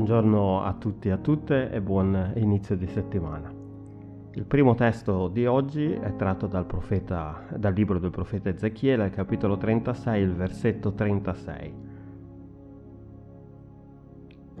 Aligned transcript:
Buongiorno 0.00 0.62
a 0.62 0.72
tutti 0.72 1.08
e 1.08 1.10
a 1.10 1.18
tutte 1.18 1.70
e 1.70 1.82
buon 1.82 2.32
inizio 2.36 2.74
di 2.74 2.86
settimana. 2.86 3.52
Il 4.32 4.46
primo 4.46 4.74
testo 4.74 5.28
di 5.28 5.44
oggi 5.44 5.92
è 5.92 6.16
tratto 6.16 6.46
dal, 6.46 6.64
profeta, 6.64 7.42
dal 7.54 7.74
libro 7.74 7.98
del 7.98 8.08
profeta 8.08 8.48
Ezechiele, 8.48 9.10
capitolo 9.10 9.58
36, 9.58 10.22
il 10.22 10.32
versetto 10.32 10.94
36. 10.94 11.74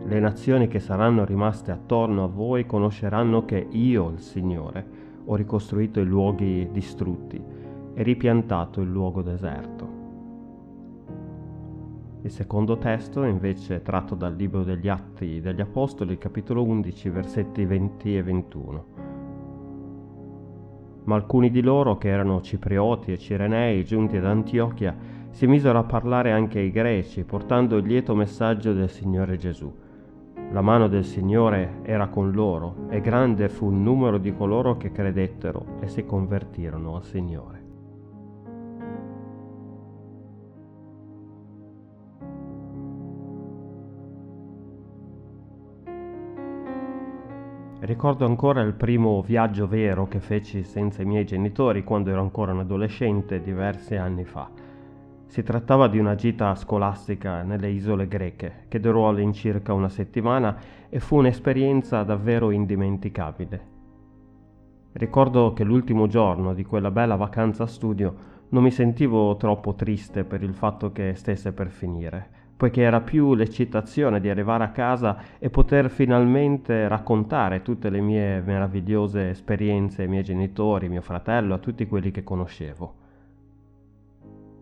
Le 0.04 0.20
nazioni 0.20 0.68
che 0.68 0.78
saranno 0.78 1.24
rimaste 1.24 1.70
attorno 1.70 2.24
a 2.24 2.28
voi 2.28 2.66
conosceranno 2.66 3.46
che 3.46 3.66
io, 3.70 4.10
il 4.10 4.20
Signore, 4.20 4.86
ho 5.24 5.34
ricostruito 5.36 6.00
i 6.00 6.04
luoghi 6.04 6.68
distrutti 6.70 7.42
e 7.94 8.02
ripiantato 8.02 8.82
il 8.82 8.90
luogo 8.90 9.22
deserto. 9.22 9.79
Il 12.22 12.30
secondo 12.30 12.76
testo 12.76 13.22
invece 13.24 13.80
tratto 13.80 14.14
dal 14.14 14.34
libro 14.34 14.62
degli 14.62 14.88
Atti 14.88 15.40
degli 15.40 15.62
Apostoli, 15.62 16.18
capitolo 16.18 16.62
11, 16.64 17.08
versetti 17.08 17.64
20 17.64 18.16
e 18.16 18.22
21. 18.22 18.84
Ma 21.04 21.14
alcuni 21.14 21.50
di 21.50 21.62
loro, 21.62 21.96
che 21.96 22.08
erano 22.08 22.42
ciprioti 22.42 23.12
e 23.12 23.18
cirenei, 23.18 23.84
giunti 23.86 24.18
ad 24.18 24.26
Antiochia, 24.26 24.94
si 25.30 25.46
misero 25.46 25.78
a 25.78 25.84
parlare 25.84 26.30
anche 26.30 26.58
ai 26.58 26.70
greci, 26.70 27.24
portando 27.24 27.78
il 27.78 27.86
lieto 27.86 28.14
messaggio 28.14 28.74
del 28.74 28.90
Signore 28.90 29.38
Gesù. 29.38 29.72
La 30.52 30.60
mano 30.60 30.88
del 30.88 31.04
Signore 31.04 31.78
era 31.84 32.08
con 32.08 32.32
loro, 32.32 32.86
e 32.90 33.00
grande 33.00 33.48
fu 33.48 33.70
il 33.70 33.76
numero 33.76 34.18
di 34.18 34.34
coloro 34.34 34.76
che 34.76 34.92
credettero 34.92 35.78
e 35.80 35.88
si 35.88 36.04
convertirono 36.04 36.96
al 36.96 37.04
Signore. 37.04 37.59
Ricordo 47.82 48.26
ancora 48.26 48.60
il 48.60 48.74
primo 48.74 49.22
viaggio 49.22 49.66
vero 49.66 50.06
che 50.06 50.20
feci 50.20 50.64
senza 50.64 51.00
i 51.00 51.06
miei 51.06 51.24
genitori 51.24 51.82
quando 51.82 52.10
ero 52.10 52.20
ancora 52.20 52.52
un 52.52 52.60
adolescente 52.60 53.40
diversi 53.40 53.96
anni 53.96 54.26
fa. 54.26 54.50
Si 55.24 55.42
trattava 55.42 55.88
di 55.88 55.98
una 55.98 56.14
gita 56.14 56.54
scolastica 56.56 57.42
nelle 57.42 57.70
isole 57.70 58.06
greche 58.06 58.66
che 58.68 58.80
durò 58.80 59.08
all'incirca 59.08 59.72
una 59.72 59.88
settimana 59.88 60.58
e 60.90 61.00
fu 61.00 61.16
un'esperienza 61.16 62.02
davvero 62.02 62.50
indimenticabile. 62.50 63.66
Ricordo 64.92 65.54
che 65.54 65.64
l'ultimo 65.64 66.06
giorno 66.06 66.52
di 66.52 66.64
quella 66.64 66.90
bella 66.90 67.16
vacanza 67.16 67.66
studio 67.66 68.14
non 68.50 68.62
mi 68.62 68.70
sentivo 68.70 69.38
troppo 69.38 69.72
triste 69.74 70.24
per 70.24 70.42
il 70.42 70.52
fatto 70.52 70.92
che 70.92 71.14
stesse 71.14 71.54
per 71.54 71.70
finire 71.70 72.39
poiché 72.60 72.82
era 72.82 73.00
più 73.00 73.32
l'eccitazione 73.32 74.20
di 74.20 74.28
arrivare 74.28 74.64
a 74.64 74.68
casa 74.68 75.16
e 75.38 75.48
poter 75.48 75.88
finalmente 75.88 76.88
raccontare 76.88 77.62
tutte 77.62 77.88
le 77.88 78.02
mie 78.02 78.42
meravigliose 78.42 79.30
esperienze 79.30 80.02
ai 80.02 80.08
miei 80.08 80.22
genitori, 80.22 80.90
mio 80.90 81.00
fratello, 81.00 81.54
a 81.54 81.58
tutti 81.58 81.86
quelli 81.86 82.10
che 82.10 82.22
conoscevo. 82.22 82.94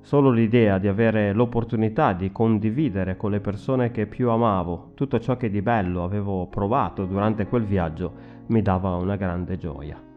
Solo 0.00 0.30
l'idea 0.30 0.78
di 0.78 0.86
avere 0.86 1.32
l'opportunità 1.32 2.12
di 2.12 2.30
condividere 2.30 3.16
con 3.16 3.32
le 3.32 3.40
persone 3.40 3.90
che 3.90 4.06
più 4.06 4.30
amavo 4.30 4.92
tutto 4.94 5.18
ciò 5.18 5.36
che 5.36 5.50
di 5.50 5.60
bello 5.60 6.04
avevo 6.04 6.46
provato 6.46 7.04
durante 7.04 7.48
quel 7.48 7.64
viaggio 7.64 8.12
mi 8.46 8.62
dava 8.62 8.94
una 8.94 9.16
grande 9.16 9.56
gioia. 9.56 10.07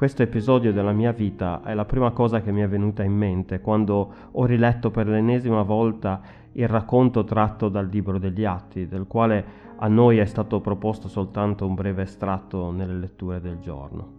Questo 0.00 0.22
episodio 0.22 0.72
della 0.72 0.92
mia 0.92 1.12
vita 1.12 1.60
è 1.62 1.74
la 1.74 1.84
prima 1.84 2.10
cosa 2.12 2.40
che 2.40 2.52
mi 2.52 2.62
è 2.62 2.66
venuta 2.66 3.02
in 3.02 3.12
mente 3.12 3.60
quando 3.60 4.14
ho 4.30 4.46
riletto 4.46 4.90
per 4.90 5.06
l'ennesima 5.06 5.60
volta 5.60 6.22
il 6.52 6.66
racconto 6.66 7.22
tratto 7.24 7.68
dal 7.68 7.86
libro 7.86 8.18
degli 8.18 8.46
Atti, 8.46 8.88
del 8.88 9.06
quale 9.06 9.44
a 9.76 9.88
noi 9.88 10.16
è 10.16 10.24
stato 10.24 10.58
proposto 10.62 11.06
soltanto 11.06 11.66
un 11.66 11.74
breve 11.74 12.04
estratto 12.04 12.70
nelle 12.70 12.94
letture 12.94 13.42
del 13.42 13.58
giorno. 13.58 14.12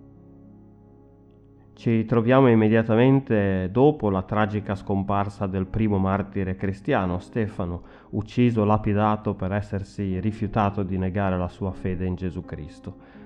Ci 1.74 2.06
troviamo 2.06 2.48
immediatamente 2.48 3.70
dopo 3.72 4.12
la 4.12 4.22
tragica 4.22 4.76
scomparsa 4.76 5.48
del 5.48 5.66
primo 5.66 5.98
martire 5.98 6.56
cristiano, 6.56 7.18
Stefano, 7.18 7.82
ucciso 8.12 8.66
lapidato 8.66 9.34
per 9.34 9.52
essersi 9.52 10.20
rifiutato 10.20 10.84
di 10.84 11.00
negare 11.00 11.40
la 11.40 11.50
sua 11.50 11.72
fede 11.72 12.06
in 12.06 12.14
Gesù 12.14 12.46
Cristo. 12.46 13.22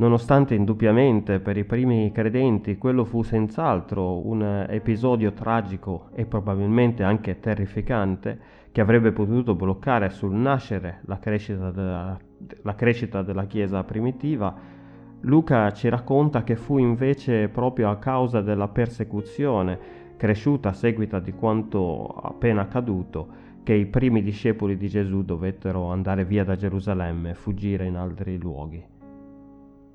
Nonostante 0.00 0.54
indubbiamente 0.54 1.40
per 1.40 1.58
i 1.58 1.64
primi 1.64 2.10
credenti 2.10 2.78
quello 2.78 3.04
fu 3.04 3.22
senz'altro 3.22 4.26
un 4.26 4.64
episodio 4.66 5.34
tragico 5.34 6.08
e 6.14 6.24
probabilmente 6.24 7.02
anche 7.02 7.38
terrificante 7.38 8.38
che 8.72 8.80
avrebbe 8.80 9.12
potuto 9.12 9.54
bloccare 9.54 10.08
sul 10.08 10.32
nascere 10.32 11.00
la 11.02 11.18
crescita 11.18 11.70
della, 11.70 12.18
la 12.62 12.74
crescita 12.74 13.20
della 13.20 13.44
Chiesa 13.44 13.84
primitiva, 13.84 14.56
Luca 15.20 15.70
ci 15.72 15.90
racconta 15.90 16.44
che 16.44 16.56
fu 16.56 16.78
invece 16.78 17.48
proprio 17.48 17.90
a 17.90 17.98
causa 17.98 18.40
della 18.40 18.68
persecuzione 18.68 19.78
cresciuta 20.16 20.70
a 20.70 20.72
seguito 20.72 21.18
di 21.18 21.32
quanto 21.34 22.06
appena 22.06 22.62
accaduto 22.62 23.28
che 23.62 23.74
i 23.74 23.84
primi 23.84 24.22
discepoli 24.22 24.78
di 24.78 24.88
Gesù 24.88 25.24
dovettero 25.24 25.90
andare 25.90 26.24
via 26.24 26.42
da 26.42 26.56
Gerusalemme 26.56 27.30
e 27.32 27.34
fuggire 27.34 27.84
in 27.84 27.96
altri 27.96 28.38
luoghi. 28.38 28.98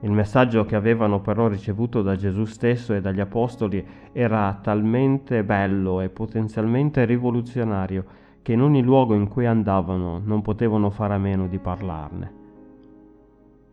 Il 0.06 0.12
messaggio 0.12 0.66
che 0.66 0.76
avevano 0.76 1.20
però 1.20 1.48
ricevuto 1.48 2.04
da 2.04 2.16
Gesù 2.16 2.46
stesso 2.46 2.94
e 2.94 3.02
dagli 3.02 3.20
Apostoli 3.20 3.84
era 4.12 4.56
talmente 4.62 5.44
bello 5.44 6.00
e 6.00 6.10
potenzialmente 6.10 7.06
rivoluzionario 7.06 8.06
che 8.44 8.54
in 8.54 8.62
ogni 8.62 8.84
luogo 8.84 9.16
in 9.16 9.28
cui 9.28 9.48
andavano 9.48 10.22
non 10.24 10.44
potevano 10.44 10.92
fare 10.92 11.16
a 11.16 11.18
meno 11.18 11.48
di 11.48 11.58
parlarne. 11.58 12.44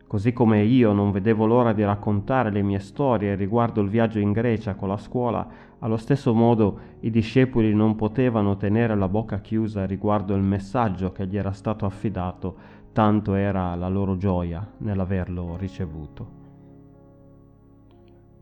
Così 0.07 0.33
come 0.33 0.63
io 0.63 0.93
non 0.93 1.11
vedevo 1.11 1.45
l'ora 1.45 1.75
di 1.75 1.85
raccontare 1.85 2.51
le 2.51 2.63
mie 2.63 2.79
storie 2.79 3.35
riguardo 3.35 3.83
il 3.83 3.91
viaggio 3.91 4.19
in 4.19 4.33
Grecia 4.33 4.75
con 4.75 4.89
la 4.89 4.97
scuola, 4.97 5.47
allo 5.81 5.99
stesso 5.99 6.33
modo 6.33 6.79
i 7.01 7.11
discepoli 7.11 7.75
non 7.75 7.95
potevano 7.95 8.57
tenere 8.57 8.97
la 8.97 9.09
bocca 9.09 9.41
chiusa 9.41 9.85
riguardo 9.85 10.35
il 10.35 10.43
messaggio 10.43 11.13
che 11.13 11.27
gli 11.27 11.37
era 11.37 11.53
stato 11.53 11.85
affidato 11.85 12.81
tanto 12.93 13.35
era 13.35 13.75
la 13.75 13.89
loro 13.89 14.17
gioia 14.17 14.67
nell'averlo 14.79 15.57
ricevuto. 15.57 16.41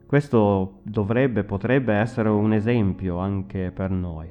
Questo 0.07 0.81
dovrebbe, 0.83 1.45
potrebbe 1.45 1.95
essere 1.95 2.29
un 2.29 2.53
esempio 2.53 3.19
anche 3.19 3.71
per 3.71 3.91
noi. 3.91 4.29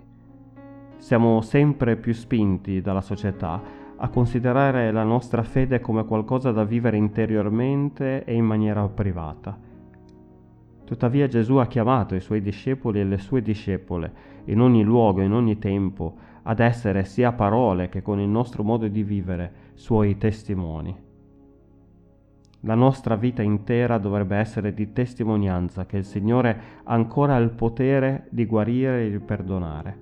Siamo 0.98 1.40
sempre 1.40 1.96
più 1.96 2.14
spinti 2.14 2.82
dalla 2.82 3.00
società 3.00 3.62
a 3.96 4.10
considerare 4.10 4.92
la 4.92 5.04
nostra 5.04 5.42
fede 5.44 5.80
come 5.80 6.04
qualcosa 6.06 6.52
da 6.52 6.66
vivere 6.66 6.98
interiormente 6.98 8.26
e 8.26 8.34
in 8.34 8.44
maniera 8.44 8.86
privata. 8.90 9.58
Tuttavia 10.84 11.28
Gesù 11.28 11.56
ha 11.56 11.68
chiamato 11.68 12.16
i 12.16 12.20
suoi 12.20 12.42
discepoli 12.42 13.00
e 13.00 13.06
le 13.06 13.18
sue 13.18 13.42
discepole 13.42 14.12
in 14.46 14.60
ogni 14.60 14.84
luogo, 14.84 15.22
in 15.22 15.32
ogni 15.32 15.60
tempo, 15.60 16.16
ad 16.44 16.60
essere 16.60 17.06
sia 17.06 17.32
parole 17.32 17.90
che 17.90 18.02
con 18.02 18.20
il 18.20 18.28
nostro 18.28 18.64
modo 18.64 18.88
di 18.88 19.04
vivere 19.04 19.52
suoi 19.80 20.18
testimoni. 20.18 20.94
La 22.64 22.76
nostra 22.76 23.16
vita 23.16 23.42
intera 23.42 23.98
dovrebbe 23.98 24.36
essere 24.36 24.74
di 24.74 24.92
testimonianza 24.92 25.86
che 25.86 25.96
il 25.96 26.04
Signore 26.04 26.62
ancora 26.84 27.36
ha 27.36 27.38
il 27.38 27.52
potere 27.52 28.28
di 28.30 28.46
guarire 28.46 29.06
e 29.06 29.10
di 29.12 29.20
perdonare. 29.20 30.00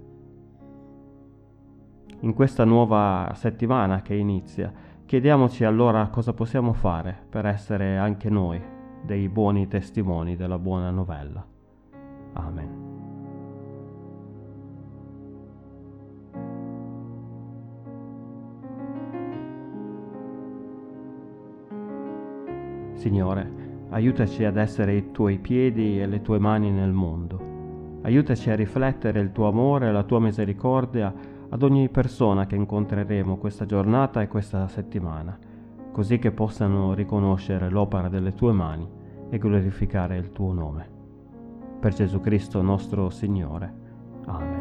In 2.21 2.33
questa 2.33 2.63
nuova 2.63 3.31
settimana 3.35 4.01
che 4.01 4.15
inizia, 4.15 4.73
chiediamoci 5.05 5.63
allora 5.63 6.07
cosa 6.07 6.33
possiamo 6.33 6.73
fare 6.73 7.15
per 7.29 7.45
essere 7.45 7.97
anche 7.97 8.31
noi 8.31 8.59
dei 9.03 9.29
buoni 9.29 9.67
testimoni 9.67 10.35
della 10.35 10.57
buona 10.57 10.89
novella. 10.89 11.45
Amen. 12.33 12.86
Signore, 22.97 23.47
aiutaci 23.89 24.43
ad 24.43 24.57
essere 24.57 24.95
i 24.95 25.11
tuoi 25.11 25.37
piedi 25.37 26.01
e 26.01 26.07
le 26.07 26.21
tue 26.21 26.39
mani 26.39 26.71
nel 26.71 26.91
mondo. 26.91 27.99
Aiutaci 28.01 28.49
a 28.49 28.55
riflettere 28.55 29.19
il 29.19 29.31
tuo 29.31 29.47
amore 29.47 29.87
e 29.87 29.91
la 29.91 30.03
tua 30.03 30.19
misericordia 30.19 31.13
ad 31.49 31.61
ogni 31.61 31.89
persona 31.89 32.47
che 32.47 32.55
incontreremo 32.55 33.37
questa 33.37 33.65
giornata 33.65 34.21
e 34.21 34.27
questa 34.27 34.67
settimana, 34.67 35.37
così 35.91 36.17
che 36.17 36.31
possano 36.31 36.93
riconoscere 36.93 37.69
l'opera 37.69 38.09
delle 38.09 38.33
tue 38.33 38.51
mani 38.51 38.89
e 39.29 39.37
glorificare 39.37 40.17
il 40.17 40.31
tuo 40.31 40.51
nome. 40.51 40.89
Per 41.79 41.93
Gesù 41.93 42.19
Cristo 42.19 42.61
nostro 42.63 43.11
Signore. 43.11 43.73
Amen. 44.25 44.56